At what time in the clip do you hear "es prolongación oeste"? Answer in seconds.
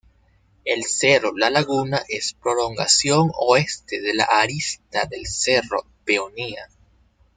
2.09-4.01